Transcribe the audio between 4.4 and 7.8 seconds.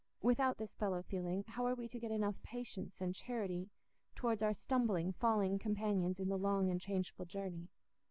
our stumbling, falling companions in the long and changeful journey?